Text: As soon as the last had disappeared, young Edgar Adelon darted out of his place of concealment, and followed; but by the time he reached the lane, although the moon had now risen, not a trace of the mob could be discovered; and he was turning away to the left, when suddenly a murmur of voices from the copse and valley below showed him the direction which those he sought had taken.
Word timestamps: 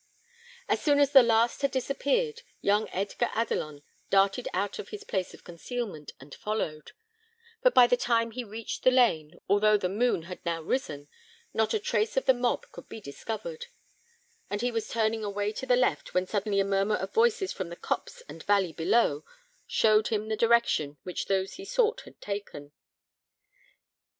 As 0.67 0.81
soon 0.81 0.97
as 0.99 1.11
the 1.11 1.21
last 1.21 1.61
had 1.61 1.69
disappeared, 1.69 2.41
young 2.59 2.89
Edgar 2.89 3.29
Adelon 3.35 3.83
darted 4.09 4.47
out 4.51 4.79
of 4.79 4.89
his 4.89 5.03
place 5.03 5.35
of 5.35 5.43
concealment, 5.43 6.13
and 6.19 6.33
followed; 6.33 6.93
but 7.61 7.75
by 7.75 7.85
the 7.85 7.95
time 7.95 8.31
he 8.31 8.43
reached 8.43 8.81
the 8.81 8.89
lane, 8.89 9.39
although 9.47 9.77
the 9.77 9.87
moon 9.89 10.23
had 10.23 10.43
now 10.43 10.59
risen, 10.59 11.07
not 11.53 11.75
a 11.75 11.79
trace 11.79 12.17
of 12.17 12.25
the 12.25 12.33
mob 12.33 12.65
could 12.71 12.89
be 12.89 12.99
discovered; 12.99 13.67
and 14.49 14.61
he 14.61 14.71
was 14.71 14.89
turning 14.89 15.23
away 15.23 15.51
to 15.51 15.67
the 15.67 15.75
left, 15.75 16.15
when 16.15 16.25
suddenly 16.25 16.59
a 16.59 16.65
murmur 16.65 16.95
of 16.95 17.13
voices 17.13 17.53
from 17.53 17.69
the 17.69 17.75
copse 17.75 18.23
and 18.27 18.41
valley 18.41 18.73
below 18.73 19.23
showed 19.67 20.07
him 20.07 20.29
the 20.29 20.35
direction 20.35 20.97
which 21.03 21.27
those 21.27 21.57
he 21.57 21.63
sought 21.63 22.01
had 22.05 22.19
taken. 22.19 22.71